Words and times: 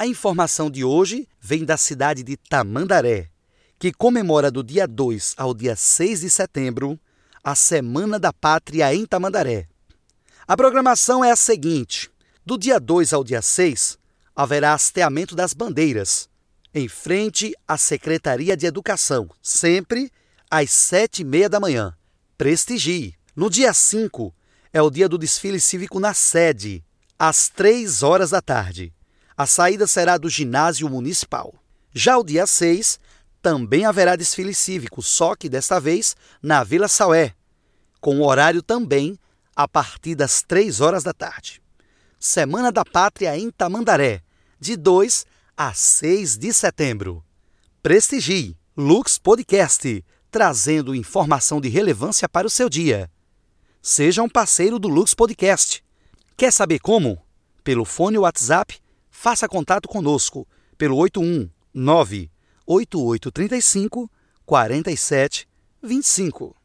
A 0.00 0.06
informação 0.06 0.70
de 0.70 0.82
hoje 0.82 1.28
vem 1.38 1.62
da 1.62 1.76
cidade 1.76 2.22
de 2.22 2.34
Tamandaré, 2.34 3.28
que 3.78 3.92
comemora 3.92 4.50
do 4.50 4.64
dia 4.64 4.88
2 4.88 5.34
ao 5.36 5.52
dia 5.52 5.76
6 5.76 6.22
de 6.22 6.30
setembro 6.30 6.98
a 7.44 7.54
Semana 7.54 8.18
da 8.18 8.32
Pátria 8.32 8.94
em 8.94 9.04
Tamandaré. 9.04 9.68
A 10.48 10.56
programação 10.56 11.22
é 11.22 11.30
a 11.30 11.36
seguinte: 11.36 12.10
do 12.46 12.56
dia 12.56 12.80
2 12.80 13.12
ao 13.12 13.22
dia 13.22 13.42
6, 13.42 13.98
haverá 14.34 14.72
hasteamento 14.72 15.36
das 15.36 15.52
bandeiras, 15.52 16.30
em 16.72 16.88
frente 16.88 17.52
à 17.68 17.76
Secretaria 17.76 18.56
de 18.56 18.64
Educação, 18.64 19.28
sempre 19.42 20.10
às 20.50 20.70
sete 20.70 21.20
e 21.20 21.24
meia 21.26 21.46
da 21.50 21.60
manhã. 21.60 21.94
Prestigie. 22.38 23.14
No 23.36 23.50
dia 23.50 23.74
5, 23.74 24.34
é 24.72 24.80
o 24.80 24.88
dia 24.88 25.10
do 25.10 25.18
desfile 25.18 25.60
cívico 25.60 26.00
na 26.00 26.14
sede, 26.14 26.82
às 27.18 27.50
três 27.50 28.02
horas 28.02 28.30
da 28.30 28.40
tarde. 28.40 28.94
A 29.40 29.46
saída 29.46 29.86
será 29.86 30.18
do 30.18 30.28
ginásio 30.28 30.86
municipal. 30.86 31.54
Já 31.94 32.18
o 32.18 32.22
dia 32.22 32.46
6, 32.46 33.00
também 33.40 33.86
haverá 33.86 34.14
desfile 34.14 34.54
cívico, 34.54 35.00
só 35.00 35.34
que 35.34 35.48
desta 35.48 35.80
vez 35.80 36.14
na 36.42 36.62
Vila 36.62 36.86
Saué, 36.88 37.34
com 38.02 38.20
horário 38.20 38.62
também 38.62 39.18
a 39.56 39.66
partir 39.66 40.14
das 40.14 40.42
3 40.42 40.82
horas 40.82 41.02
da 41.02 41.14
tarde. 41.14 41.62
Semana 42.18 42.70
da 42.70 42.84
Pátria 42.84 43.34
em 43.34 43.50
Tamandaré, 43.50 44.22
de 44.60 44.76
2 44.76 45.24
a 45.56 45.72
6 45.72 46.36
de 46.36 46.52
setembro. 46.52 47.24
Prestigie 47.82 48.58
Lux 48.76 49.16
Podcast, 49.16 50.04
trazendo 50.30 50.94
informação 50.94 51.62
de 51.62 51.70
relevância 51.70 52.28
para 52.28 52.46
o 52.46 52.50
seu 52.50 52.68
dia. 52.68 53.10
Seja 53.80 54.22
um 54.22 54.28
parceiro 54.28 54.78
do 54.78 54.88
Lux 54.88 55.14
Podcast. 55.14 55.82
Quer 56.36 56.52
saber 56.52 56.78
como? 56.78 57.18
Pelo 57.64 57.86
fone 57.86 58.18
WhatsApp 58.18 58.79
faça 59.20 59.46
contato 59.46 59.86
conosco 59.86 60.48
pelo 60.78 60.96
819 60.96 62.30
8835 62.66 64.10
4725. 64.46 66.56